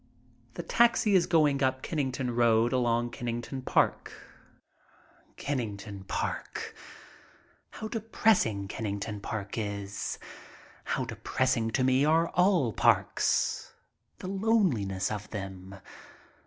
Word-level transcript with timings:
The 0.55 0.63
taxi 0.63 1.13
is 1.13 1.27
going 1.27 1.61
up 1.61 1.83
Kennington 1.83 2.35
Road 2.35 2.73
along 2.73 3.11
Kennington 3.11 3.61
Park. 3.61 4.11
Kennington 5.37 6.05
Park. 6.05 6.73
How 7.69 7.87
depressing 7.87 8.67
Kennington 8.67 9.19
Park 9.21 9.59
is! 9.59 10.17
How 10.85 11.05
depressing 11.05 11.69
to 11.73 11.83
me 11.83 12.03
are 12.03 12.29
all 12.29 12.73
parks! 12.73 13.73
The 14.17 14.27
loneli 14.27 14.87
ness 14.87 15.11
of 15.11 15.29
them. 15.29 15.75